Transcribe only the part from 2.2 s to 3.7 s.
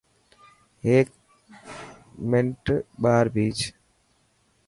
منٽ ٻاهر ڀيچ.